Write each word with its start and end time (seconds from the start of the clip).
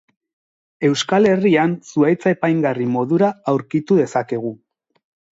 Euskal 0.87 1.27
Herrian 1.31 1.75
zuhaitz 1.91 2.21
apaingarri 2.31 2.87
modura 2.93 3.29
aurkitu 3.53 3.99
dezakegu. 3.99 4.53